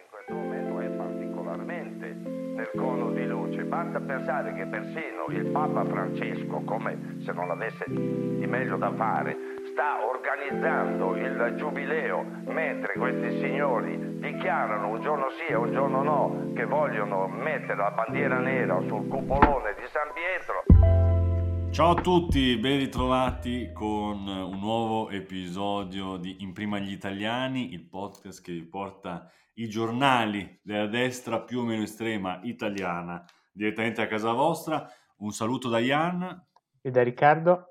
[0.00, 3.64] in questo momento è particolarmente nel cono di luce.
[3.64, 9.36] Basta pensare che persino il Papa Francesco, come se non avesse di meglio da fare,
[9.70, 16.52] sta organizzando il giubileo mentre questi signori dichiarano un giorno sì e un giorno no
[16.54, 21.70] che vogliono mettere la bandiera nera sul cupolone di San Pietro.
[21.70, 27.84] Ciao a tutti, ben ritrovati con un nuovo episodio di In Prima gli Italiani, il
[27.84, 29.30] podcast che vi porta
[29.60, 33.22] i giornali della destra più o meno estrema italiana
[33.52, 34.88] direttamente a casa vostra.
[35.18, 36.46] Un saluto da Ian
[36.80, 37.68] e da Riccardo.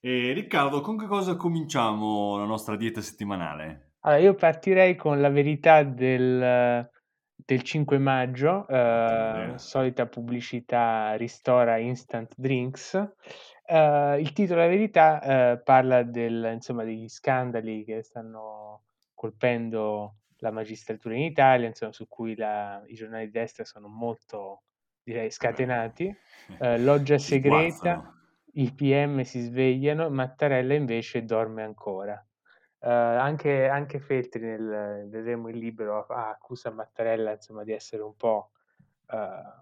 [0.00, 3.92] E Riccardo, con che cosa cominciamo la nostra dieta settimanale?
[4.00, 6.90] Allora, io partirei con la verità del,
[7.36, 12.94] del 5 maggio, eh, solita pubblicità Ristora Instant Drinks.
[13.64, 20.50] Eh, il titolo della verità eh, parla del, insomma, degli scandali che stanno colpendo la
[20.50, 24.64] magistratura in Italia, insomma, su cui la, i giornali di destra sono molto,
[25.02, 26.14] direi, scatenati.
[26.58, 28.12] Eh, loggia segreta,
[28.54, 32.14] i PM si svegliano, Mattarella invece dorme ancora.
[32.80, 38.50] Uh, anche, anche, Feltri, nel, vedremo il libro, accusa Mattarella insomma, di essere un po'...
[39.06, 39.60] Uh,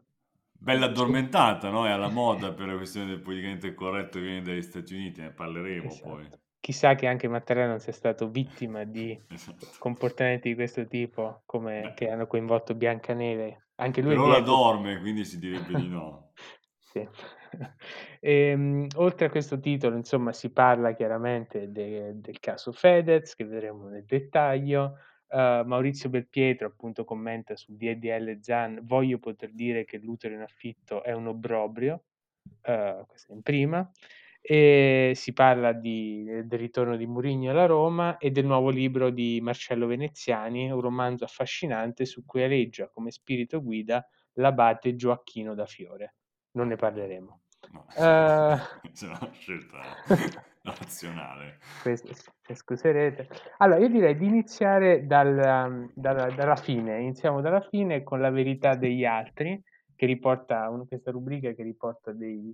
[0.52, 1.86] Bella addormentata, no?
[1.86, 5.30] È alla moda per la questione del politicamente corretto che viene dagli Stati Uniti, ne
[5.30, 6.08] parleremo esatto.
[6.08, 6.28] poi.
[6.60, 9.66] Chissà che anche Mattarella non sia stato vittima di esatto.
[9.78, 13.68] comportamenti di questo tipo, come che hanno coinvolto Biancaneve.
[13.76, 16.32] Anche lui ora dorme, quindi si direbbe di no.
[16.92, 17.08] sì.
[18.22, 23.44] E, um, oltre a questo titolo, insomma, si parla chiaramente de- del caso Fedez, che
[23.44, 24.98] vedremo nel dettaglio.
[25.26, 31.04] Uh, Maurizio Belpietro appunto commenta sul DDL Zan, voglio poter dire che l'utero in affitto
[31.04, 32.02] è un obbrobrio,
[32.62, 33.88] uh, questo in prima,
[34.40, 39.38] e si parla di, del ritorno di Murigno alla Roma e del nuovo libro di
[39.42, 46.14] Marcello Veneziani, un romanzo affascinante su cui aleggia come spirito guida l'abate Gioacchino da Fiore.
[46.52, 47.40] Non ne parleremo.
[47.72, 49.78] No, uh, c'è una scelta
[50.62, 51.58] razionale.
[52.52, 53.28] Scuserete.
[53.58, 57.00] Allora, io direi di iniziare dal, dalla, dalla, fine.
[57.00, 59.62] Iniziamo dalla fine con la verità degli altri,
[59.94, 62.52] che riporta un, questa rubrica che riporta dei,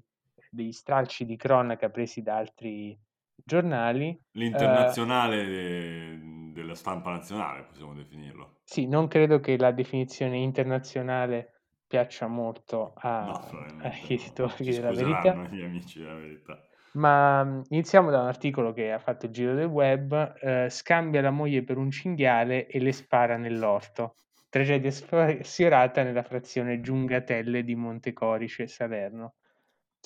[0.50, 2.98] degli stralci di cronaca presi da altri
[3.44, 4.18] giornali.
[4.32, 8.60] L'internazionale uh, de, della stampa nazionale, possiamo definirlo.
[8.64, 11.52] Sì, non credo che la definizione internazionale
[11.86, 15.34] piaccia molto a, no, ai editori della verità.
[15.50, 16.60] gli amici della verità.
[16.92, 21.20] Ma mhmm, iniziamo da un articolo che ha fatto il giro del web, eh, scambia
[21.20, 24.14] la moglie per un cinghiale e le spara nell'orto.
[24.48, 29.34] Tragedia sfiorata nella frazione Giungatelle di Montecorice, Salerno.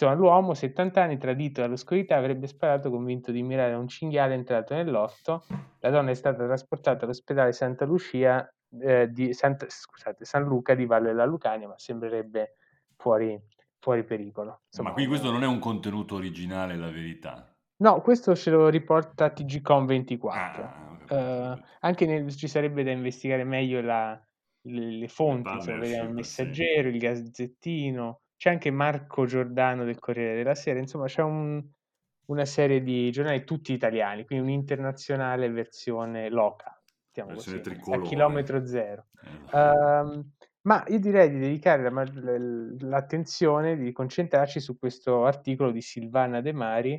[0.01, 4.73] Insomma, l'uomo, 70 anni, tradito dall'oscurità, avrebbe sparato convinto di mirare a un cinghiale entrato
[4.73, 5.45] nell'orto.
[5.81, 8.51] La donna è stata trasportata all'ospedale Santa Lucia
[8.81, 12.57] eh, di Santa, scusate, San Luca di Valle della Lucania, ma sembrerebbe
[12.97, 13.39] fuori,
[13.79, 14.63] fuori pericolo.
[14.69, 17.55] Insomma, ma quindi questo non è un contenuto originale, la verità?
[17.83, 20.63] No, questo ce lo riporta TGCOM 24.
[21.09, 24.19] Ah, uh, anche nel, ci sarebbe da investigare meglio la,
[24.63, 26.95] le, le, fonti, il messaggero, sì.
[26.95, 31.63] il gazzettino, c'è anche Marco Giordano del Corriere della Sera, insomma c'è un,
[32.29, 36.73] una serie di giornali tutti italiani, quindi un'internazionale versione local
[37.09, 37.61] mettiamo così,
[37.93, 39.09] a chilometro zero.
[39.53, 39.59] Eh.
[39.59, 40.27] Uh,
[40.63, 42.07] ma io direi di dedicare la,
[42.89, 46.95] l'attenzione, di concentrarci su questo articolo di Silvana De Mari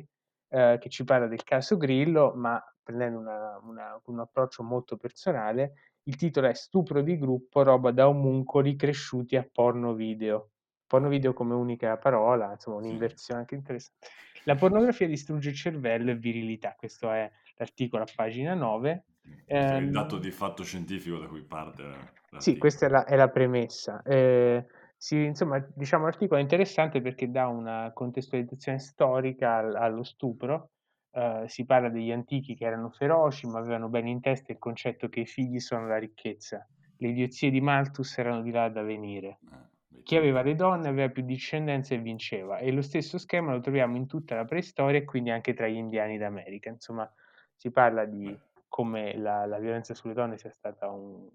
[0.50, 5.72] uh, che ci parla del caso Grillo, ma prendendo una, una, un approccio molto personale.
[6.04, 10.51] Il titolo è Stupro di gruppo, roba da omuncoli cresciuti a porno video.
[10.92, 14.08] Porno video come unica parola, insomma un'inversione anche interessante.
[14.44, 19.04] La pornografia distrugge il cervello e virilità, questo è l'articolo a pagina 9
[19.46, 21.82] è il dato di fatto scientifico da cui parte.
[21.82, 22.40] L'articolo.
[22.40, 24.02] Sì, questa è la, è la premessa.
[24.02, 24.66] Eh,
[24.96, 30.70] sì, insomma, diciamo, l'articolo è interessante perché dà una contestualizzazione storica al, allo stupro.
[31.12, 35.08] Uh, si parla degli antichi che erano feroci, ma avevano bene in testa il concetto
[35.08, 36.66] che i figli sono la ricchezza.
[36.96, 39.38] Le idiozie di Malthus erano di là da venire.
[39.50, 39.71] Eh,
[40.02, 42.58] Chi aveva le donne aveva più discendenza e vinceva.
[42.58, 45.76] E lo stesso schema lo troviamo in tutta la preistoria e quindi anche tra gli
[45.76, 46.70] indiani d'America.
[46.70, 47.10] Insomma,
[47.54, 48.36] si parla di
[48.68, 51.28] come la, la violenza sulle donne sia stata un,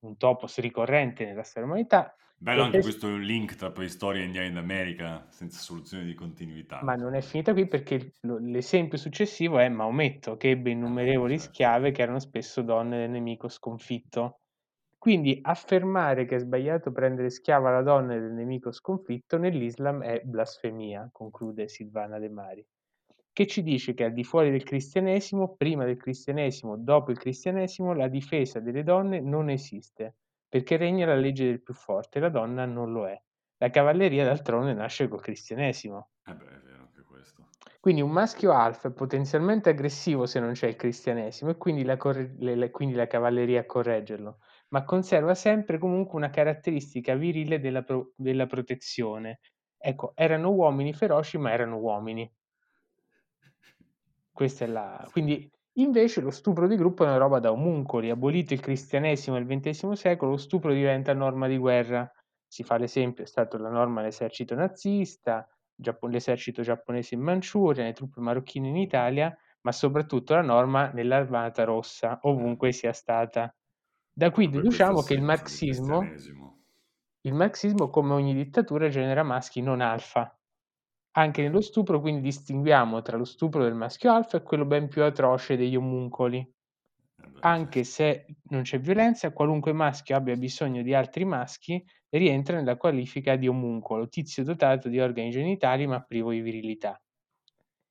[0.00, 2.14] un topos ricorrente nella storia dell'umanità.
[2.36, 6.80] Bello anche pres- questo link tra preistoria e indiani d'America senza soluzione di continuità.
[6.82, 11.52] Ma non è finita qui perché l'esempio successivo è Maometto, che ebbe innumerevoli ah, certo.
[11.54, 14.40] schiave che erano spesso donne del nemico sconfitto.
[15.04, 21.10] Quindi affermare che è sbagliato prendere schiava la donna del nemico sconfitto nell'Islam è blasfemia,
[21.12, 22.66] conclude Silvana De Mari
[23.30, 27.92] che ci dice che al di fuori del cristianesimo, prima del cristianesimo, dopo il cristianesimo,
[27.92, 30.14] la difesa delle donne non esiste,
[30.48, 33.20] perché regna la legge del più forte, la donna non lo è.
[33.58, 36.12] La cavalleria d'altronde nasce col cristianesimo.
[36.24, 37.48] Eh beh, è vero anche questo.
[37.78, 41.98] Quindi un maschio alfa è potenzialmente aggressivo se non c'è il cristianesimo e quindi la,
[41.98, 44.38] corre- le- le- quindi la cavalleria a correggerlo,
[44.74, 49.38] ma conserva sempre comunque una caratteristica virile della, pro- della protezione.
[49.78, 52.28] Ecco, erano uomini feroci, ma erano uomini.
[54.32, 55.08] Questa è la...
[55.12, 58.10] Quindi invece lo stupro di gruppo è una roba da omuncoli.
[58.10, 62.10] Abolito il cristianesimo nel XX secolo, lo stupro diventa norma di guerra.
[62.44, 65.48] Si fa l'esempio, è stato la norma dell'esercito nazista,
[66.08, 72.18] l'esercito giapponese in Manciuria, le truppe marocchine in Italia, ma soprattutto la norma nell'Armata Rossa,
[72.22, 73.54] ovunque sia stata.
[74.16, 76.14] Da qui deduciamo che il marxismo,
[77.22, 80.38] il marxismo, come ogni dittatura, genera maschi non alfa.
[81.16, 85.02] Anche nello stupro quindi distinguiamo tra lo stupro del maschio alfa e quello ben più
[85.02, 86.38] atroce degli omuncoli.
[86.38, 92.76] Eh Anche se non c'è violenza, qualunque maschio abbia bisogno di altri maschi rientra nella
[92.76, 97.02] qualifica di omuncolo, tizio dotato di organi genitali ma privo di virilità.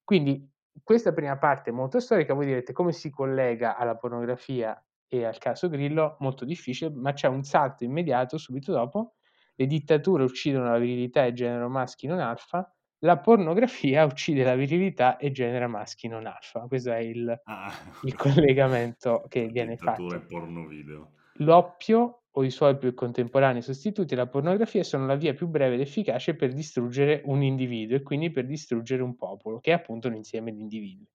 [0.03, 0.49] Quindi
[0.81, 4.81] questa prima parte molto storica, voi direte come si collega alla pornografia
[5.13, 6.17] e al caso Grillo?
[6.19, 9.17] Molto difficile, ma c'è un salto immediato subito dopo.
[9.53, 12.67] Le dittature uccidono la virilità e generano maschi non alfa,
[12.99, 16.61] la pornografia uccide la virilità e genera maschi non alfa.
[16.61, 17.71] Questo è il, ah.
[18.03, 20.25] il collegamento che viene fatto.
[20.27, 21.11] porno video.
[21.37, 25.81] L'oppio o i suoi più contemporanei sostituti la pornografia sono la via più breve ed
[25.81, 30.15] efficace per distruggere un individuo e quindi per distruggere un popolo, che è appunto un
[30.15, 31.07] insieme di individui.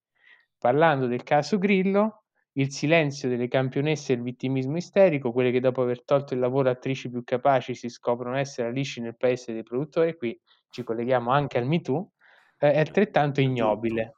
[0.56, 2.26] Parlando del caso Grillo,
[2.58, 6.68] il silenzio delle campionesse e il vittimismo isterico, quelle che dopo aver tolto il lavoro
[6.68, 10.38] a attrici più capaci si scoprono essere alici nel paese dei produttori, qui
[10.68, 12.12] ci colleghiamo anche al MeToo,
[12.58, 14.16] eh, è altrettanto ignobile,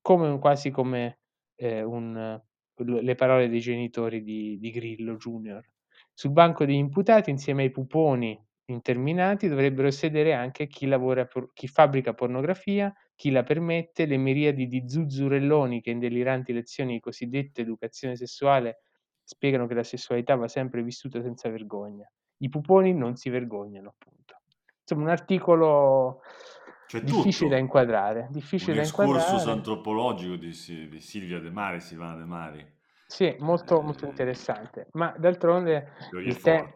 [0.00, 1.20] come, quasi come
[1.54, 2.40] eh, un,
[2.74, 5.64] le parole dei genitori di, di Grillo Junior.
[6.12, 8.36] Sul banco degli imputati, insieme ai puponi
[8.66, 14.88] interminati, dovrebbero sedere anche chi, lavora, chi fabbrica pornografia, chi la permette, le miriadi di
[14.88, 18.82] zuzzurelloni che in deliranti lezioni di cosiddetta educazione sessuale
[19.24, 22.08] spiegano che la sessualità va sempre vissuta senza vergogna.
[22.36, 24.42] I puponi non si vergognano, appunto
[24.82, 26.20] insomma, un articolo
[26.86, 27.48] C'è difficile tutto.
[27.48, 28.28] da inquadrare.
[28.30, 30.54] Difficile un da excursus antropologico di,
[30.88, 32.72] di, Silvia De Mari, Silvana De Mari.
[33.04, 34.86] Sì, molto, eh, molto interessante.
[34.92, 35.88] Ma d'altronde
[36.22, 36.72] il, te-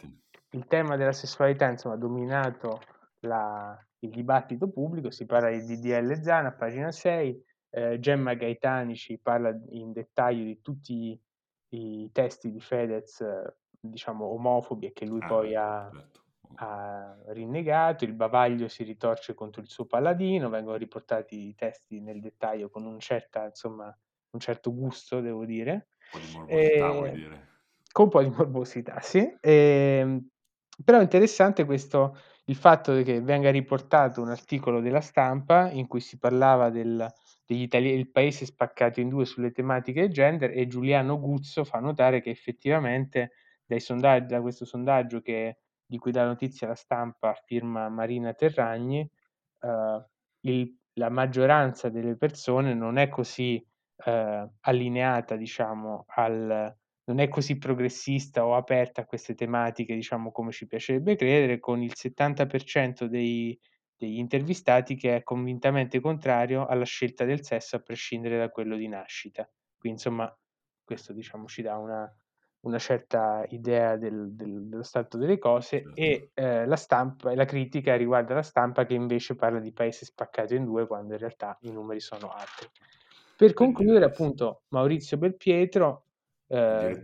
[0.50, 2.80] il, tema della sessualità insomma, ha dominato
[3.20, 9.18] la, il dibattito pubblico, si parla di DDL Zana, pagina 6, eh, Gemma Gaetani ci
[9.18, 11.20] parla in dettaglio di tutti
[11.70, 13.24] i testi di Fedez,
[13.70, 15.90] diciamo, omofobi e che lui ah, poi ha...
[15.92, 16.20] Certo
[16.56, 22.20] ha rinnegato, il bavaglio si ritorce contro il suo paladino, vengono riportati i testi nel
[22.20, 23.96] dettaglio con un, certa, insomma,
[24.30, 25.88] un certo gusto, devo dire.
[26.12, 26.92] Un po' di morbosità, e...
[26.92, 27.48] vuoi ehm, dire?
[27.90, 29.36] Con un po' di morbosità, sì.
[29.40, 30.28] Ehm,
[30.84, 36.00] però è interessante questo, il fatto che venga riportato un articolo della stampa in cui
[36.00, 37.06] si parlava del,
[37.46, 42.20] itali- il paese spaccato in due sulle tematiche del gender e Giuliano Guzzo fa notare
[42.20, 43.32] che effettivamente
[43.76, 49.00] sondaggi, da questo sondaggio che di cui dà notizia la stampa firma Marina Terragni,
[49.60, 50.06] eh,
[50.40, 53.64] il, la maggioranza delle persone non è così
[54.04, 56.76] eh, allineata, diciamo, al,
[57.12, 61.82] non è così progressista o aperta a queste tematiche, diciamo, come ci piacerebbe credere, con
[61.82, 63.58] il 70% dei,
[63.94, 68.88] degli intervistati che è convintamente contrario alla scelta del sesso a prescindere da quello di
[68.88, 69.46] nascita.
[69.76, 70.38] Quindi, insomma,
[70.82, 72.10] questo diciamo, ci dà una,
[72.60, 75.94] una certa idea del, del, dello stato delle cose certo.
[75.94, 80.54] e eh, la stampa la critica riguarda la stampa che invece parla di paese spaccato
[80.54, 82.68] in due quando in realtà i numeri sono altri.
[83.36, 86.06] Per concludere appunto Maurizio Belpietro
[86.52, 87.00] eh,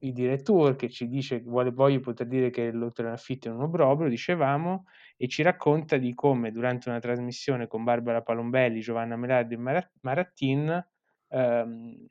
[0.00, 3.62] il direttore che ci dice che vuole, voglio poter dire che l'Otto affitto è un
[3.62, 4.84] obbrobrio, dicevamo,
[5.16, 10.86] e ci racconta di come durante una trasmissione con Barbara Palombelli, Giovanna Melardi e Marattin
[11.28, 12.06] ehm,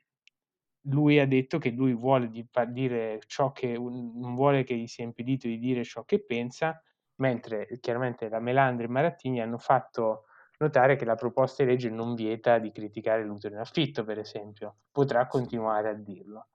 [0.82, 5.04] lui ha detto che lui vuole di dire ciò che non vuole che gli sia
[5.04, 6.80] impedito di dire ciò che pensa,
[7.16, 10.24] mentre chiaramente la Melandri e Marattini hanno fatto
[10.58, 14.78] notare che la proposta di legge non vieta di criticare l'utero in affitto, per esempio,
[14.90, 16.48] potrà continuare a dirlo.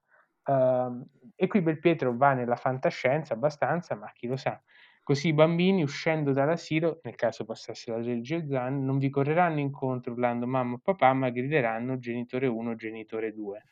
[0.45, 1.01] Uh,
[1.35, 4.62] e qui Belpietro va nella fantascienza abbastanza, ma chi lo sa.
[5.03, 10.13] Così i bambini uscendo dall'asilo, nel caso passasse la legge Zan, non vi correranno incontro
[10.13, 13.63] urlando mamma o papà, ma grideranno genitore 1, genitore 2.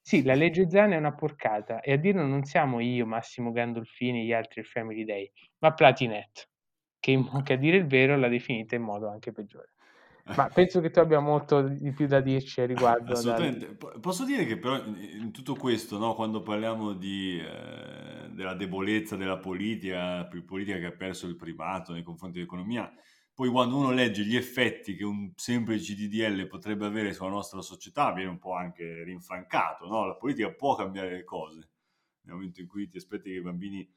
[0.00, 4.20] Sì, la legge Zan è una porcata e a dirlo non siamo io, Massimo Gandolfini
[4.20, 6.48] e gli altri Family Day, ma Platinet,
[7.00, 9.74] che, che a dire il vero l'ha definita in modo anche peggiore.
[10.34, 13.12] Ma penso che tu abbia molto di più da dirci a riguardo.
[13.12, 13.76] Assolutamente.
[13.76, 13.98] Da...
[14.00, 19.38] Posso dire che però in tutto questo, no, quando parliamo di, eh, della debolezza della
[19.38, 22.92] politica, politica che ha perso il privato nei confronti dell'economia,
[23.32, 28.12] poi quando uno legge gli effetti che un semplice DDL potrebbe avere sulla nostra società,
[28.12, 30.06] viene un po' anche rinfrancato, no?
[30.06, 31.70] La politica può cambiare le cose.
[32.22, 33.88] Nel momento in cui ti aspetti che i bambini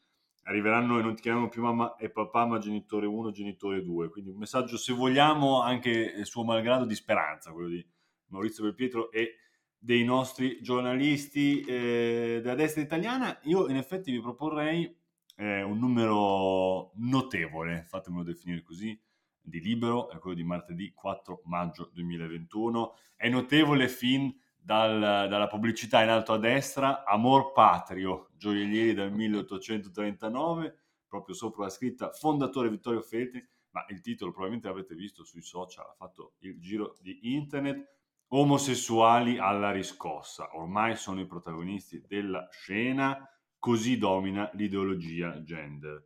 [0.50, 4.10] arriveranno e non ti chiamano più mamma e papà, ma genitore 1, genitore 2.
[4.10, 7.86] Quindi un messaggio, se vogliamo, anche suo malgrado di speranza, quello di
[8.27, 9.36] Maurizio Belpietro e
[9.77, 13.39] dei nostri giornalisti eh, della destra italiana.
[13.44, 14.94] Io in effetti vi proporrei
[15.38, 19.00] eh, un numero notevole, fatemelo definire così,
[19.39, 22.96] di libero, è quello di martedì 4 maggio 2021.
[23.15, 24.36] È notevole fin
[24.69, 31.71] dal, dalla pubblicità in alto a destra, Amor Patrio, gioiellieri dal 1839, proprio sopra la
[31.71, 36.59] scritta fondatore Vittorio Feltri, ma il titolo probabilmente l'avrete visto sui social, ha fatto il
[36.59, 37.83] giro di internet,
[38.27, 46.05] omosessuali alla riscossa, ormai sono i protagonisti della scena, così domina l'ideologia gender.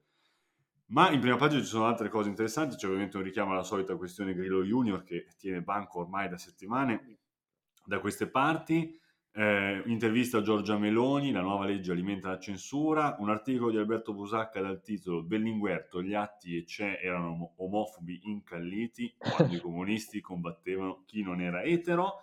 [0.86, 3.98] Ma in prima pagina ci sono altre cose interessanti, c'è ovviamente un richiamo alla solita
[3.98, 7.18] questione Grillo Junior che tiene banco ormai da settimane
[7.86, 9.00] da queste parti.
[9.36, 14.14] Eh, intervista a Giorgia Meloni, la nuova legge alimenta la censura, un articolo di Alberto
[14.14, 21.04] Busacca dal titolo Bellinguerto, gli atti e c'è erano omofobi incalliti quando i comunisti combattevano
[21.08, 22.22] chi non era etero.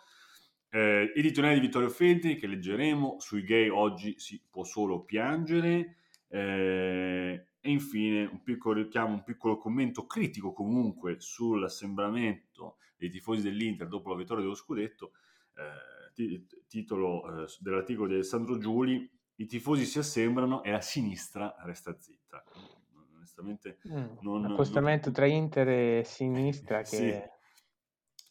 [0.68, 5.96] Eh, editoriale di Vittorio Feltri che leggeremo, sui gay oggi si può solo piangere.
[6.28, 13.86] Eh, e infine un piccolo richiamo, un piccolo commento critico comunque sull'assembramento dei tifosi dell'Inter
[13.88, 15.12] dopo la vittoria dello scudetto
[15.60, 21.96] eh, titolo eh, dell'articolo di Alessandro Giuli, i tifosi si assembrano e la sinistra resta
[21.98, 22.44] zitta.
[23.14, 24.44] Onestamente mm, non...
[24.44, 25.14] Accostamento non...
[25.14, 26.86] tra Inter e sinistra che...
[26.86, 27.38] Sì.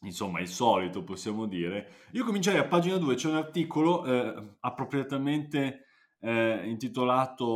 [0.02, 2.08] Insomma, il solito possiamo dire.
[2.12, 5.88] Io comincerei a pagina 2, c'è un articolo eh, appropriatamente
[6.22, 7.48] eh, intitolato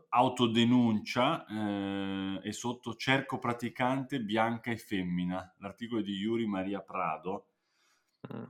[0.00, 5.54] eh, Autodenuncia eh, e sotto Cerco praticante bianca e femmina.
[5.58, 7.46] L'articolo di Yuri Maria Prado.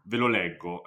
[0.04, 0.83] Ve lo leggo.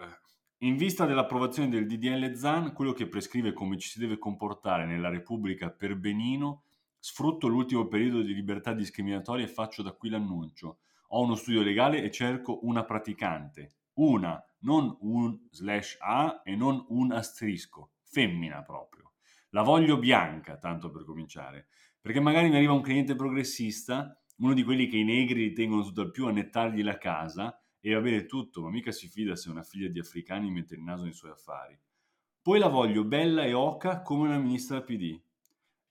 [0.62, 5.10] In vista dell'approvazione del DDL ZAN, quello che prescrive come ci si deve comportare nella
[5.10, 6.64] Repubblica per benino,
[6.98, 10.80] sfrutto l'ultimo periodo di libertà discriminatoria e faccio da qui l'annuncio.
[11.10, 13.76] Ho uno studio legale e cerco una praticante.
[13.94, 17.92] Una, non un slash A e non un asterisco.
[18.04, 19.12] Femmina proprio.
[19.52, 21.68] La voglio bianca, tanto per cominciare.
[22.02, 26.12] Perché magari mi arriva un cliente progressista, uno di quelli che i negri ritengono tutt'al
[26.12, 29.64] più a nettargli la casa, e va bene tutto, ma mica si fida se una
[29.64, 31.78] figlia di africani mette il naso nei suoi affari.
[32.42, 35.20] Poi la voglio bella e oca come una ministra PD.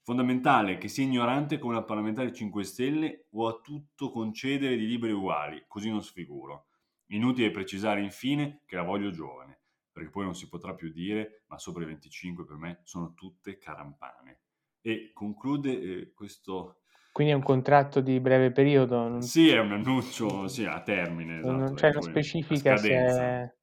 [0.02, 5.12] Fondamentale che sia ignorante come una parlamentare 5 Stelle o a tutto concedere di liberi
[5.12, 6.68] uguali, così non sfiguro.
[7.08, 9.60] Inutile precisare infine che la voglio giovane,
[9.92, 13.58] perché poi non si potrà più dire, ma sopra i 25 per me sono tutte
[13.58, 14.40] carampane.
[14.80, 16.82] E conclude eh, questo
[17.16, 19.08] quindi è un contratto di breve periodo?
[19.08, 19.23] Non...
[19.23, 21.38] Sì, è un annuncio sì, a termine.
[21.38, 23.54] Esatto, non c'è una specifica se è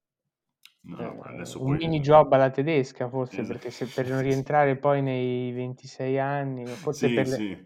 [0.85, 3.53] no, eh, un mini job alla tedesca forse, esatto.
[3.53, 7.57] perché se per non rientrare poi nei 26 anni, forse, sì, per, sì.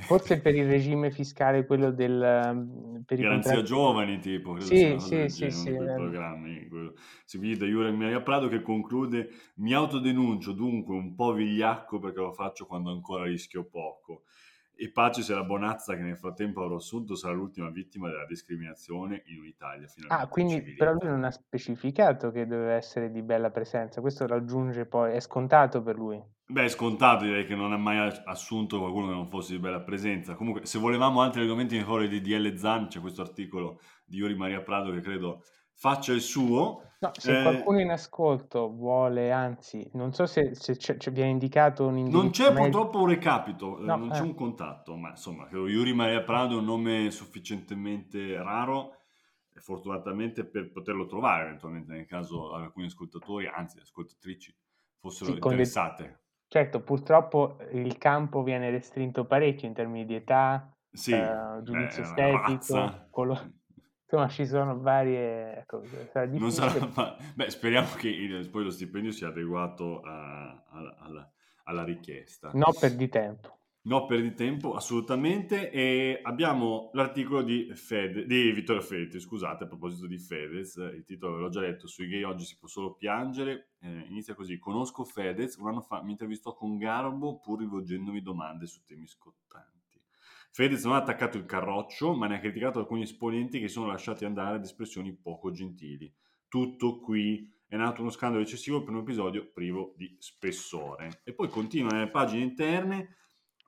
[0.00, 2.18] forse per il regime fiscale quello del...
[3.06, 3.64] Per Garanzia contratti...
[3.64, 5.94] giovani tipo, sì, sì, sì, sì, quei eh.
[5.94, 6.66] programmi.
[6.66, 6.94] Quello...
[7.24, 12.32] Seguito da Jure Maria Prado che conclude mi autodenuncio dunque un po' vigliacco perché lo
[12.32, 14.24] faccio quando ancora rischio poco
[14.82, 19.22] e pace sia la Bonazza che nel frattempo avrò assunto sarà l'ultima vittima della discriminazione
[19.26, 24.00] in un'Italia Ah, quindi però lui non ha specificato che doveva essere di bella presenza,
[24.00, 26.20] questo raggiunge poi, è scontato per lui?
[26.46, 29.80] Beh, è scontato, direi che non ha mai assunto qualcuno che non fosse di bella
[29.82, 30.34] presenza.
[30.34, 34.34] Comunque, se volevamo altri argomenti in favore di DL Zan, c'è questo articolo di Iori
[34.34, 36.82] Maria Prado che credo faccia il suo.
[37.00, 41.30] No, se eh, qualcuno in ascolto vuole, anzi, non so se, se c'è, c'è, viene
[41.30, 42.22] indicato un indirizzo.
[42.22, 44.12] Non c'è purtroppo un recapito, eh, no, non eh.
[44.12, 48.98] c'è un contatto, ma insomma, Yuri Maria Prado è un nome sufficientemente raro,
[49.54, 54.56] fortunatamente per poterlo trovare eventualmente nel caso alcuni ascoltatori, anzi ascoltatrici,
[55.00, 56.02] fossero sì, interessate.
[56.02, 56.20] Le...
[56.46, 63.06] Certo, purtroppo il campo viene restrinto parecchio in termini di età, sì, eh, giudizio estetico,
[63.10, 63.61] colore
[64.12, 65.56] Insomma, ci sono varie...
[65.60, 70.50] Ecco, sarà non sarà, ma, beh, speriamo che il, poi lo stipendio sia adeguato a,
[70.50, 71.32] a, alla,
[71.64, 72.50] alla, richiesta.
[72.52, 73.60] No, perdi tempo.
[73.84, 75.70] No, perdi tempo, assolutamente.
[75.70, 81.38] E abbiamo l'articolo di, Fede, di Vittorio Fede, scusate, a proposito di Fedez, il titolo
[81.38, 83.70] l'ho già letto, sui gay oggi si può solo piangere.
[83.80, 88.66] Eh, inizia così, conosco Fedez, un anno fa mi intervistò con garbo pur rivolgendomi domande
[88.66, 89.81] su temi scottanti.
[90.54, 94.26] Fedez non ha attaccato il carroccio, ma ne ha criticato alcuni esponenti che sono lasciati
[94.26, 96.12] andare ad espressioni poco gentili.
[96.46, 101.22] Tutto qui è nato uno scandalo eccessivo per un episodio privo di spessore.
[101.24, 103.16] E poi continua nelle pagine interne.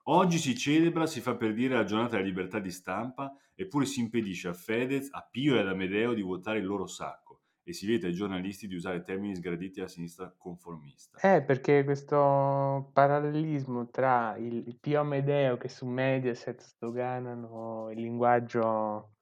[0.03, 4.01] Oggi si celebra, si fa per dire, la giornata della libertà di stampa, eppure si
[4.01, 7.87] impedisce a Fedez, a Pio e ad Amedeo di votare il loro sacco e si
[7.87, 11.17] vieta ai giornalisti di usare termini sgraditi alla sinistra conformista.
[11.19, 19.15] Eh, perché questo parallelismo tra il, il Pio Amedeo che su Mediaset sdoganano il linguaggio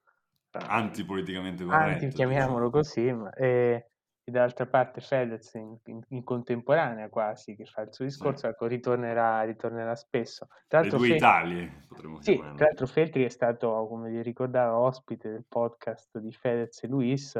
[0.50, 2.70] eh, antipoliticamente corretto, anti, chiamiamolo diciamo.
[2.70, 3.88] così, ma, e,
[4.22, 8.66] e dall'altra parte Fedez in, in, in, contemporanea quasi che fa il suo discorso, ecco,
[8.66, 10.48] ritornerà, ritornerà spesso.
[10.68, 12.56] Tra Le due Feltri, Italie potremmo sì, chiamarlo.
[12.56, 17.38] Tra l'altro Feltri è stato, come vi ricordavo, ospite del podcast di Fedez e Luis,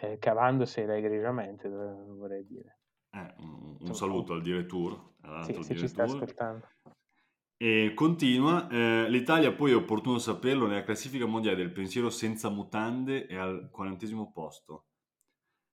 [0.00, 2.78] eh, cavandosela egregiamente, vorrei dire.
[3.10, 5.14] Eh, un, un saluto al direttore.
[5.42, 6.66] Sì, se ci sta ascoltando.
[7.56, 13.26] E continua, eh, l'Italia poi è opportuno saperlo, nella classifica mondiale del pensiero senza mutande
[13.26, 14.84] è al quarantesimo posto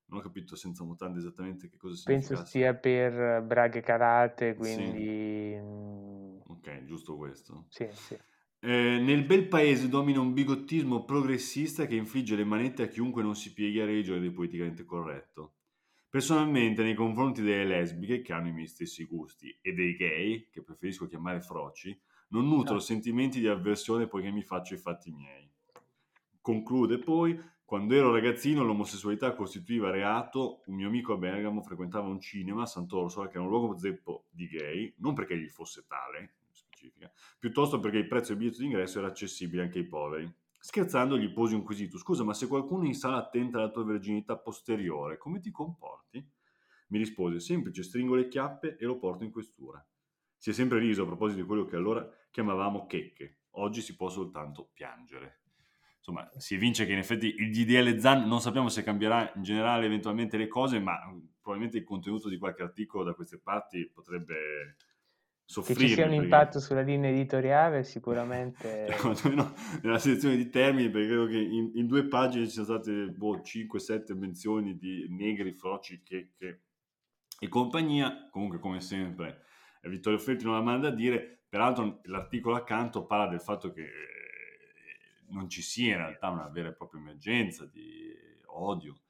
[0.08, 2.34] non ho capito senza mutande esattamente che cosa significa.
[2.34, 5.52] Penso sia per braghe calate, quindi...
[5.52, 5.60] Sì.
[5.60, 7.66] Mm, ok, giusto questo.
[7.68, 8.16] Sì, sì.
[8.58, 13.36] Eh, nel bel paese domina un bigottismo progressista che infligge le manette a chiunque non
[13.36, 15.54] si pieghi a religione del politicamente corretto.
[16.08, 20.62] Personalmente, nei confronti delle lesbiche, che hanno i miei stessi gusti, e dei gay, che
[20.62, 21.98] preferisco chiamare froci,
[22.28, 22.80] non nutro no.
[22.80, 25.48] sentimenti di avversione poiché mi faccio i fatti miei.
[26.40, 32.20] Conclude poi, quando ero ragazzino l'omosessualità costituiva reato, un mio amico a Bergamo frequentava un
[32.20, 36.35] cinema, Sant'Orsola, che era un luogo zeppo di gay, non perché gli fosse tale,
[36.86, 40.32] specifica, piuttosto perché il prezzo del biglietto d'ingresso era accessibile anche ai poveri.
[40.58, 44.36] Scherzando gli posi un quesito, scusa ma se qualcuno in sala attenta alla tua verginità
[44.36, 46.24] posteriore, come ti comporti?
[46.88, 49.84] Mi rispose, semplice, stringo le chiappe e lo porto in questura.
[50.36, 54.08] Si è sempre riso a proposito di quello che allora chiamavamo checche, oggi si può
[54.08, 55.40] soltanto piangere
[56.06, 59.86] insomma, si evince che in effetti il DDL ZAN non sappiamo se cambierà in generale
[59.86, 60.96] eventualmente le cose, ma
[61.40, 64.76] probabilmente il contenuto di qualche articolo da queste parti potrebbe
[65.46, 65.80] soffrire.
[65.80, 66.24] Che ci sia un perché...
[66.24, 68.88] impatto sulla linea editoriale sicuramente...
[69.32, 73.08] no, nella selezione di termini, perché credo che in, in due pagine ci siano state
[73.08, 76.64] boh, 5-7 menzioni di negri, froci, checche
[77.38, 79.44] e compagnia, comunque come sempre
[79.88, 83.88] Vittorio Feltri non la manda a dire, peraltro l'articolo accanto parla del fatto che
[85.28, 88.14] non ci sia in realtà una vera e propria emergenza di
[88.46, 89.00] odio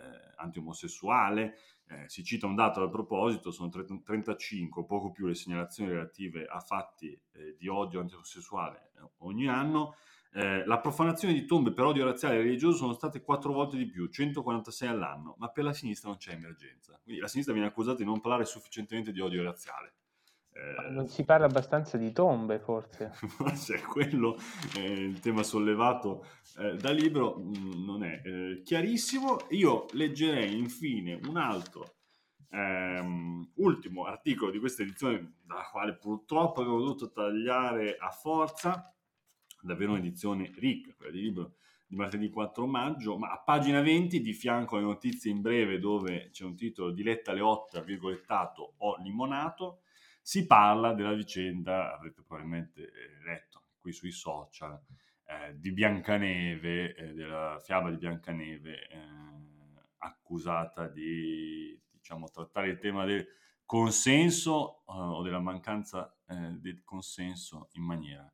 [0.00, 1.56] eh, anti-omosessuale.
[1.86, 6.60] Eh, si cita un dato al proposito, sono 35, poco più le segnalazioni relative a
[6.60, 9.96] fatti eh, di odio anti-omosessuale eh, ogni anno.
[10.32, 13.86] Eh, la profanazione di tombe per odio razziale e religioso sono state quattro volte di
[13.86, 16.98] più, 146 all'anno, ma per la sinistra non c'è emergenza.
[17.02, 19.94] Quindi la sinistra viene accusata di non parlare sufficientemente di odio razziale.
[20.52, 23.10] Eh, non si parla abbastanza di tombe, forse.
[23.14, 24.36] forse quello
[24.74, 26.26] è il tema sollevato
[26.58, 29.38] eh, da libro, mh, mm, non è eh, chiarissimo.
[29.50, 31.94] Io leggerei infine un altro
[32.50, 38.92] ehm, ultimo articolo di questa edizione, dalla quale purtroppo avevo dovuto tagliare a forza,
[39.62, 41.54] davvero un'edizione ricca, quella di libro
[41.90, 46.28] di martedì 4 maggio, ma a pagina 20 di fianco alle notizie in breve dove
[46.30, 49.80] c'è un titolo Diletta Leotta, virgolettato, ho limonato,
[50.20, 54.80] si parla della vicenda, avrete probabilmente eh, letto qui sui social,
[55.24, 58.98] eh, di Biancaneve, eh, della fiaba di Biancaneve, eh,
[59.98, 63.26] accusata di diciamo, trattare il tema del
[63.64, 68.32] consenso eh, o della mancanza eh, del consenso in maniera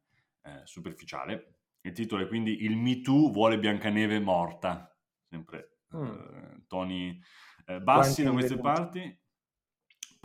[0.62, 1.54] superficiale.
[1.80, 4.96] Il titolo è quindi Il Me Too vuole Biancaneve morta,
[5.28, 6.66] sempre mm.
[6.68, 7.20] toni
[7.82, 9.25] bassi da queste parti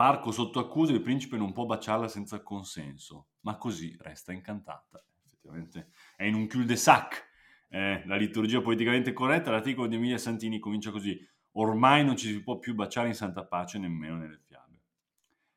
[0.02, 5.06] Parco sotto accusa, il principe non può baciarla senza consenso, ma così resta incantata.
[5.24, 7.24] Effettivamente è in un cul-de-sac.
[7.70, 11.16] Eh, la liturgia politicamente corretta, l'articolo di Emilia Santini comincia così.
[11.52, 14.74] Ormai non ci si può più baciare in santa pace nemmeno nelle fiabe.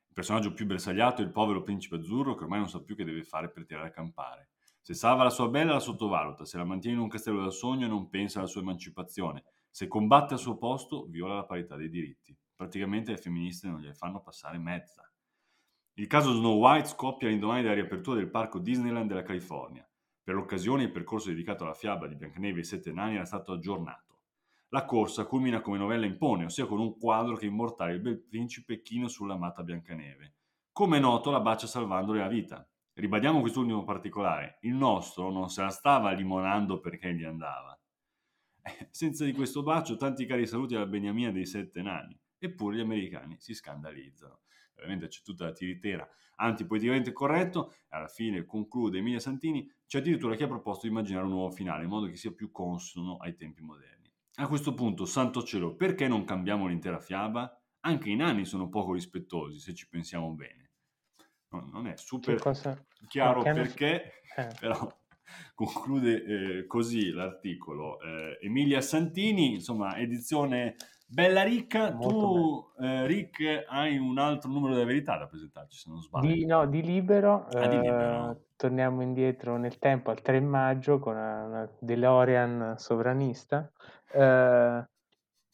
[0.09, 3.03] Il personaggio più bersagliato è il povero principe azzurro che ormai non sa più che
[3.03, 4.49] deve fare per tirare a campare.
[4.79, 7.87] Se salva la sua bella la sottovaluta, se la mantiene in un castello da sogno
[7.87, 12.37] non pensa alla sua emancipazione, se combatte al suo posto viola la parità dei diritti
[12.55, 15.09] praticamente le femministe non gliele fanno passare mezza.
[15.97, 19.87] Il caso Snow White scoppia all'indomani della riapertura del parco Disneyland della California.
[20.21, 23.53] Per l'occasione il percorso dedicato alla fiaba di Biancaneve e i Sette Nani era stato
[23.53, 24.19] aggiornato.
[24.69, 28.81] La corsa culmina come novella impone, ossia con un quadro che immortale il bel principe
[28.81, 30.33] chino sull'amata Biancaneve.
[30.71, 32.67] Come è noto, la bacia salvandole la vita.
[32.93, 34.57] Ribadiamo quest'ultimo particolare.
[34.61, 37.79] Il nostro non se la stava limonando perché gli andava.
[38.61, 42.81] Eh, senza di questo bacio, tanti cari saluti alla beniamina dei sette nani eppure gli
[42.81, 44.41] americani si scandalizzano.
[44.75, 50.43] ovviamente c'è tutta la tiritera antipoliticamente corretto, alla fine conclude Emilia Santini, c'è addirittura chi
[50.43, 53.61] ha proposto di immaginare un nuovo finale, in modo che sia più consono ai tempi
[53.61, 54.11] moderni.
[54.35, 57.57] A questo punto, santo cielo, perché non cambiamo l'intera fiaba?
[57.81, 60.71] Anche i nani sono poco rispettosi, se ci pensiamo bene.
[61.49, 62.41] No, non è super
[63.07, 64.49] chiaro perché, eh.
[64.59, 64.91] però
[65.53, 68.01] conclude eh, così l'articolo.
[68.01, 71.91] Eh, Emilia Santini, insomma, edizione bella ricca.
[71.91, 76.33] Molto tu, eh, Rick, hai un altro numero della verità da presentarci, se non sbaglio.
[76.33, 77.47] Di, no, di libero.
[77.53, 78.31] Ah, di libero.
[78.31, 83.71] Eh, torniamo indietro nel tempo al 3 maggio con una, una DeLorean sovranista.
[84.11, 84.83] Eh,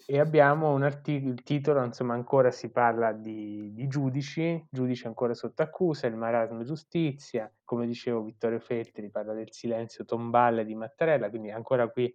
[0.06, 5.34] e abbiamo un articolo, il titolo, insomma, ancora si parla di, di, giudici, giudici ancora
[5.34, 11.30] sotto accusa, il marasmo giustizia, come dicevo Vittorio Feltri parla del silenzio tombale di Mattarella,
[11.30, 12.14] quindi ancora qui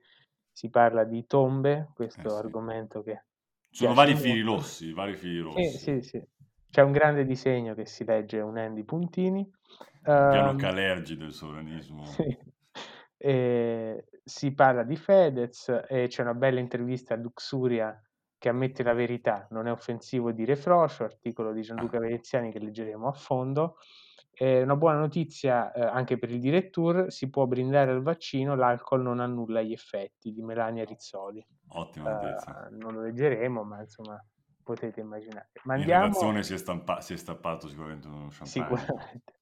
[0.56, 2.36] si parla di tombe, questo eh sì.
[2.36, 3.24] argomento che...
[3.68, 5.68] Sono vari fili rossi, vari fili rossi.
[5.68, 6.26] Sì, sì, sì.
[6.70, 9.40] C'è un grande disegno che si legge unendo i puntini.
[9.40, 12.04] Il piano um, Calergi del sovranismo.
[13.18, 18.00] E si parla di Fedez e c'è una bella intervista a Luxuria
[18.38, 22.00] che ammette la verità, non è offensivo dire frocio, articolo di Gianluca ah.
[22.00, 23.76] Veneziani che leggeremo a fondo.
[24.38, 29.00] E una buona notizia eh, anche per il direttur, si può brindare al vaccino, l'alcol
[29.00, 31.44] non annulla gli effetti di Melania Rizzoli.
[31.68, 32.68] Ottima notizia.
[32.70, 34.22] Uh, non lo leggeremo, ma insomma
[34.62, 35.52] potete immaginare.
[35.64, 36.04] Ma andiamo...
[36.04, 38.76] In redazione si è, stampa- si è stappato sicuramente uno champagne.
[38.76, 39.34] Sicuramente.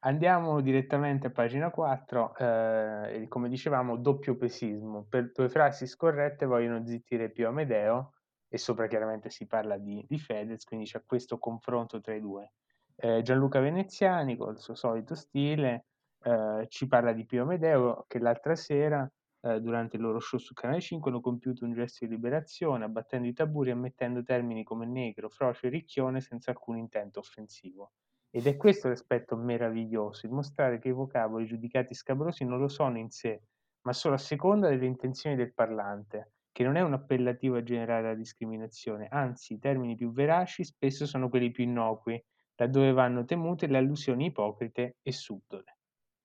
[0.00, 5.06] Andiamo direttamente a pagina 4, eh, come dicevamo, doppio pesismo.
[5.08, 8.14] Per due frasi scorrette vogliono zittire Pio Amedeo
[8.48, 12.54] e sopra chiaramente si parla di, di Fedez, quindi c'è questo confronto tra i due.
[13.02, 15.86] Eh, Gianluca Veneziani, col suo solito stile,
[16.22, 19.10] eh, ci parla di Pio Amedeo che l'altra sera,
[19.40, 23.26] eh, durante il loro show su Canale 5, hanno compiuto un gesto di liberazione, abbattendo
[23.26, 27.92] i taburi e ammettendo termini come negro, frocio e ricchione senza alcun intento offensivo.
[28.28, 32.98] Ed è questo l'aspetto meraviglioso, il mostrare che i vocaboli giudicati scabrosi non lo sono
[32.98, 33.44] in sé,
[33.86, 38.08] ma solo a seconda delle intenzioni del parlante, che non è un appellativo a generare
[38.08, 42.22] la discriminazione, anzi i termini più veraci spesso sono quelli più innocui,
[42.60, 45.78] laddove vanno temute le allusioni ipocrite e subdole.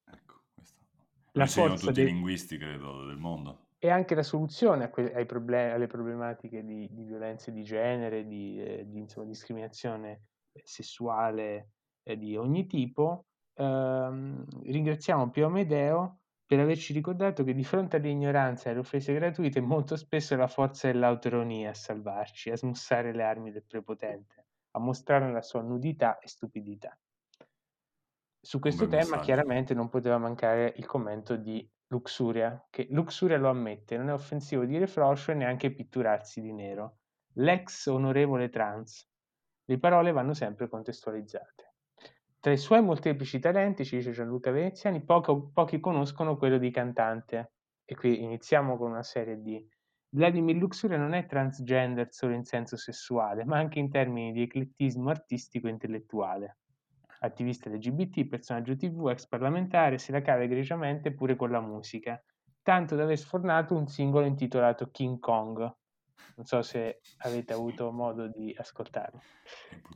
[0.05, 0.75] Ecco, questo.
[1.31, 2.05] La forza dei...
[2.05, 3.67] linguisti, credo, del mondo.
[3.77, 8.85] E anche la soluzione que- problem- alle problematiche di, di, violenza di genere, di, eh,
[8.85, 10.23] di insomma, discriminazione
[10.63, 11.69] sessuale,
[12.03, 18.67] eh, di ogni tipo, ehm, ringraziamo Pio Amedeo per averci ricordato che di fronte all'ignoranza
[18.67, 23.23] e alle offese gratuite molto spesso è la forza dell'autonomia a salvarci, a smussare le
[23.23, 24.44] armi del prepotente,
[24.75, 26.97] a mostrare la sua nudità e stupidità.
[28.39, 29.23] Su questo tema messaggio.
[29.23, 34.65] chiaramente non poteva mancare il commento di Luxuria, che Luxuria lo ammette, non è offensivo
[34.65, 36.97] dire froscio e neanche pitturarsi di nero.
[37.37, 39.09] L'ex onorevole trans.
[39.65, 41.73] Le parole vanno sempre contestualizzate.
[42.39, 47.53] Tra i suoi molteplici talenti, ci dice Gianluca Veneziani, poco, pochi conoscono quello di cantante.
[47.83, 49.67] E qui iniziamo con una serie di...
[50.15, 55.09] Vladimir Luxuria non è transgender solo in senso sessuale, ma anche in termini di eclettismo
[55.09, 56.59] artistico e intellettuale.
[57.19, 62.21] Attivista LGBT, personaggio tv, ex parlamentare, se la cava egregiamente pure con la musica,
[62.61, 65.59] tanto da aver sfornato un singolo intitolato King Kong,
[66.37, 69.19] non so se avete avuto modo di ascoltarlo.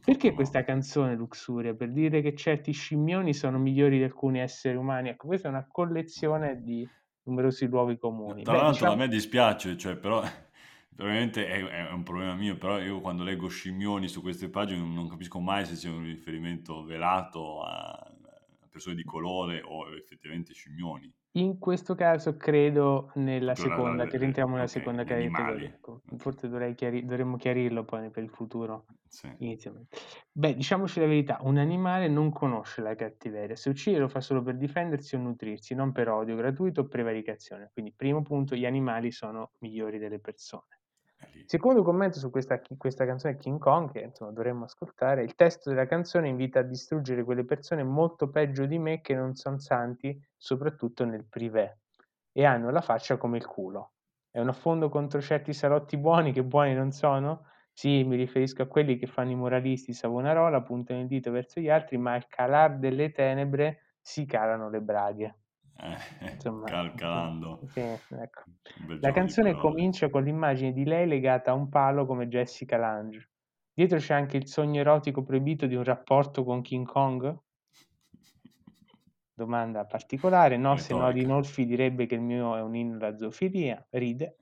[0.04, 1.74] Perché questa canzone Luxuria?
[1.74, 5.10] Per dire che certi scimmioni sono migliori di alcuni esseri umani.
[5.10, 6.86] Ecco, questa è una collezione di
[7.30, 8.44] numerosi luoghi comuni.
[8.44, 8.92] Tra Beh, l'altro diciamo...
[8.94, 10.22] a me dispiace, cioè, però
[10.96, 14.94] probabilmente è, è, un problema mio, però io quando leggo scimmioni su queste pagine non,
[14.94, 18.09] non capisco mai se c'è un riferimento velato a
[18.80, 21.14] persone di colore o effettivamente scimmioni.
[21.34, 25.70] In questo caso credo nella Però seconda, che rientriamo nella okay, seconda categoria.
[25.70, 28.86] Ecco, Forse chiari- dovremmo chiarirlo poi per il futuro.
[29.08, 29.28] Sì.
[29.42, 29.98] Inizialmente.
[30.32, 34.42] Beh, diciamoci la verità, un animale non conosce la cattiveria, se uccide lo fa solo
[34.42, 37.70] per difendersi o nutrirsi, non per odio gratuito o prevaricazione.
[37.72, 40.79] Quindi, primo punto, gli animali sono migliori delle persone.
[41.46, 45.88] Secondo commento su questa, questa canzone King Kong, che insomma dovremmo ascoltare, il testo della
[45.88, 51.06] canzone invita a distruggere quelle persone molto peggio di me che non sono santi, soprattutto
[51.06, 51.80] nel privé,
[52.32, 53.94] e hanno la faccia come il culo.
[54.30, 57.48] È un affondo contro certi salotti buoni che buoni non sono?
[57.74, 61.70] Sì, mi riferisco a quelli che fanno i moralisti Savonarola, puntano il dito verso gli
[61.70, 65.39] altri, ma al calar delle tenebre si calano le braghe.
[65.82, 67.62] Eh, Insomma, calcalando.
[67.68, 68.44] Sì, ecco.
[69.00, 73.30] La canzone comincia con l'immagine di lei legata a un palo come Jessica Lange.
[73.74, 77.34] Dietro c'è anche il sogno erotico proibito di un rapporto con King Kong?
[79.34, 80.58] Domanda particolare.
[80.58, 83.88] No, se no Rinolfi direbbe che il mio è un inno alla zoofilia.
[83.92, 84.36] Ride.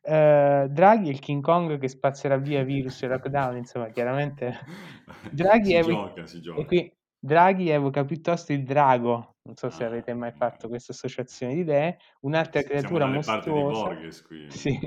[0.00, 4.56] Uh, Draghi è il King Kong che spazzerà via virus e lockdown, insomma, chiaramente
[5.32, 6.64] Draghi, si evoca, gioca, si gioca.
[6.64, 11.54] Qui, Draghi evoca piuttosto il drago, non so se Ah, avete mai fatto questa associazione
[11.54, 14.42] di idee, un'altra creatura mostruosa Borges qui.
[14.46, 14.78] sì,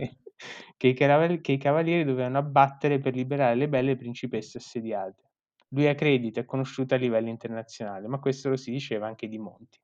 [0.77, 5.29] che, i caravel- che i cavalieri dovevano abbattere per liberare le belle principesse assediate.
[5.69, 9.37] Lui ha credito, è conosciuto a livello internazionale, ma questo lo si diceva anche di
[9.39, 9.79] Monti.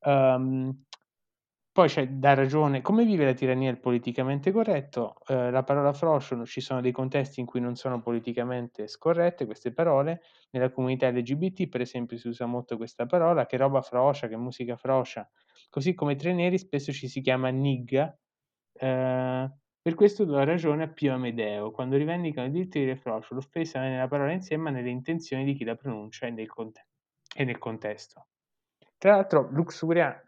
[0.00, 0.84] Um,
[1.72, 5.16] poi c'è da ragione, come vive la tirannia il politicamente corretto?
[5.26, 9.72] Eh, la parola frocio, ci sono dei contesti in cui non sono politicamente scorrette queste
[9.72, 14.36] parole, nella comunità LGBT per esempio si usa molto questa parola, che roba frocia, che
[14.36, 15.26] musica frocia,
[15.70, 18.14] così come tre neri spesso ci si chiama nigga,
[18.74, 23.34] eh, per questo do ragione a Pio Amedeo, quando rivendicano il diritto di dire frocio,
[23.34, 26.48] l'offesa non è nella parola insieme ma nelle intenzioni di chi la pronuncia e nel,
[26.48, 26.86] cont-
[27.34, 28.26] e nel contesto.
[28.98, 30.22] Tra l'altro Luxuria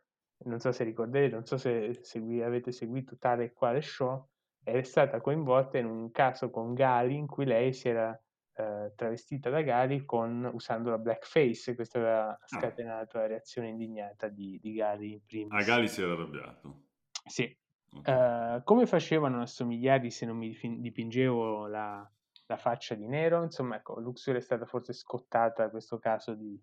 [0.44, 4.28] non so se ricordate, non so se segui, avete seguito tale e quale show,
[4.62, 8.18] è stata coinvolta in un caso con Gali in cui lei si era
[8.54, 12.38] eh, travestita da Gali con, usando la blackface, questo aveva ah.
[12.44, 15.52] scatenato la reazione indignata di, di Gali in primis.
[15.52, 16.82] A Gali si era arrabbiato?
[17.26, 17.56] Sì.
[17.96, 18.56] Okay.
[18.56, 22.10] Uh, come facevano a assomigliargli se non mi dipingevo la,
[22.46, 23.42] la faccia di nero?
[23.42, 26.60] Insomma, ecco, Luxury è stata forse scottata da questo caso di,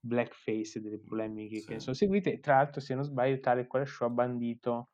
[0.00, 1.66] blackface e delle polemiche sì.
[1.66, 2.40] che ne sono seguite.
[2.40, 4.90] Tra l'altro, se non sbaglio, tale quale show ha bandito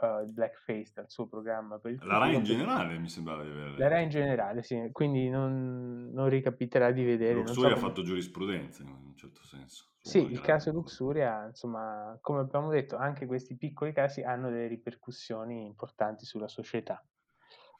[0.00, 1.78] uh, il blackface dal suo programma.
[1.78, 3.78] Per il la RAI in generale mi sembrava di avere.
[3.78, 7.34] La RAI in generale, sì, quindi non, non ricapiterà di vedere.
[7.34, 9.86] Luxuria so ha fatto giurisprudenza in un certo senso.
[10.00, 15.66] Sì, il caso Luxuria, insomma, come abbiamo detto, anche questi piccoli casi hanno delle ripercussioni
[15.66, 17.04] importanti sulla società.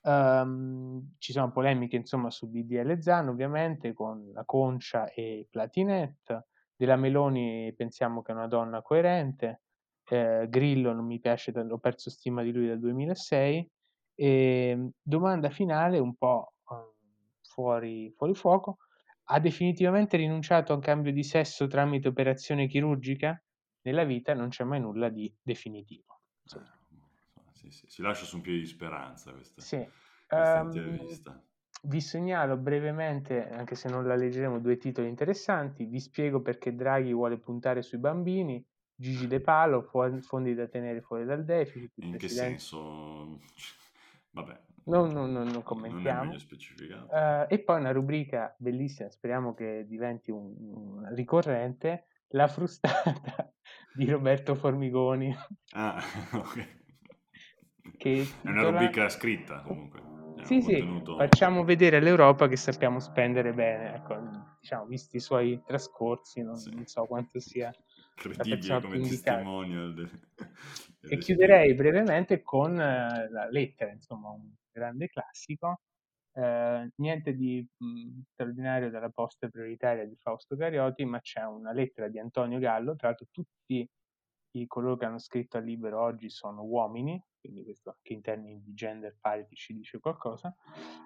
[0.01, 6.47] Um, ci sono polemiche insomma su DDL Zan ovviamente con la Concia e Platinet
[6.79, 9.63] della Meloni pensiamo che è una donna coerente,
[10.09, 13.71] eh, Grillo non mi piace, ho perso stima di lui dal 2006.
[14.15, 16.77] E, ehm, domanda finale, un po' uh,
[17.43, 18.79] fuori, fuori fuoco,
[19.25, 23.43] ha definitivamente rinunciato a un cambio di sesso tramite operazione chirurgica?
[23.83, 26.21] Nella vita non c'è mai nulla di definitivo.
[27.55, 29.85] Sì, sì, si lascia su un piede di speranza questa, sì.
[30.29, 31.43] questa um, intervista.
[31.83, 35.85] Vi segnalo brevemente, anche se non la leggeremo, due titoli interessanti.
[35.85, 38.65] Vi spiego perché Draghi vuole puntare sui bambini.
[38.95, 41.93] Gigi De Palo, fondi da tenere fuori dal deficit.
[41.97, 43.39] In che senso?
[44.33, 44.61] Vabbè.
[44.85, 46.33] Non, non, non, non commentiamo.
[46.33, 47.09] Non.
[47.11, 53.53] Uh, e poi una rubrica bellissima, speriamo che diventi un, un ricorrente, la frustata
[53.95, 55.35] di Roberto Formigoni.
[55.73, 56.77] Ah, ok.
[57.97, 60.08] Che è una rubrica scritta comunque.
[60.49, 63.97] Sì, sì, facciamo vedere all'Europa che sappiamo spendere bene.
[63.97, 64.19] Ecco,
[64.59, 66.75] diciamo, visti i suoi trascorsi, non, sì.
[66.75, 67.71] non so quanto sia
[68.15, 69.93] credibile come testimonial.
[69.93, 70.11] Del
[71.01, 72.77] e chiuderei brevemente con uh,
[73.31, 75.83] la lettera, insomma, un grande classico.
[76.33, 82.09] Uh, niente di mh, straordinario dalla posta prioritaria di Fausto Carioti, ma c'è una lettera
[82.09, 82.97] di Antonio Gallo.
[82.97, 83.87] Tra l'altro, tutti
[84.63, 88.61] i coloro che hanno scritto al libro oggi sono uomini, quindi questo anche in termini
[88.63, 90.55] di gender parity ci dice qualcosa,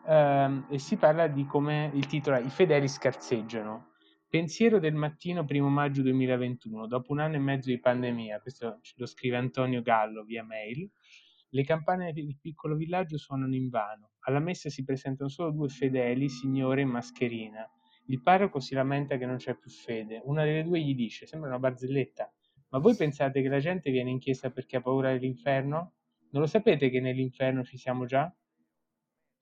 [0.07, 3.91] ehm, e si parla di come il titolo è I fedeli scarseggiano.
[4.29, 9.07] Pensiero del mattino, primo maggio 2021, dopo un anno e mezzo di pandemia, questo lo
[9.07, 10.91] scrive Antonio Gallo via mail,
[11.51, 14.13] le campane del piccolo villaggio suonano in vano.
[14.21, 17.69] Alla messa si presentano solo due fedeli, signore in mascherina.
[18.07, 20.23] Il parroco si lamenta che non c'è più fede.
[20.25, 22.33] Una delle due gli dice, sembra una barzelletta,
[22.73, 25.93] ma voi pensate che la gente viene in chiesa perché ha paura dell'inferno?
[26.31, 28.35] Non lo sapete che nell'inferno ci siamo già?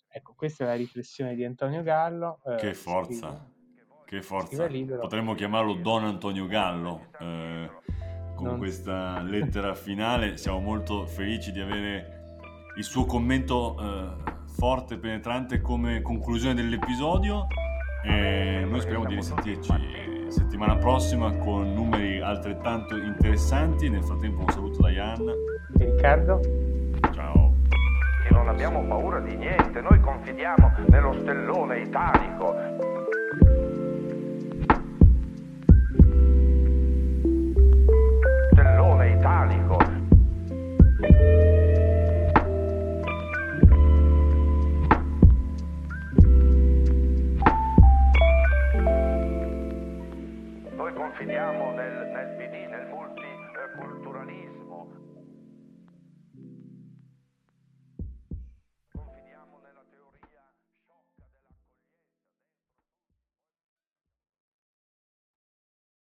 [0.08, 2.40] Ecco, questa è la riflessione di Antonio Gallo.
[2.44, 4.66] Eh, che forza, scrive, che forza.
[4.98, 7.06] Potremmo chiamarlo Don Antonio Gallo.
[7.20, 7.70] Eh,
[8.34, 8.58] con non...
[8.58, 12.42] questa lettera finale siamo molto felici di avere
[12.76, 17.46] il suo commento eh, forte e penetrante come conclusione dell'episodio.
[18.02, 23.88] E noi speriamo di risentirci settimana prossima con numeri altrettanto interessanti.
[23.88, 25.24] Nel frattempo un saluto da Ian.
[25.76, 26.40] Riccardo.
[27.12, 27.54] Ciao.
[28.26, 32.99] Che non abbiamo paura di niente, noi confidiamo nello stellone italico.
[51.20, 54.59] Confidiamo nel, nel PD, nel multiculturalismo.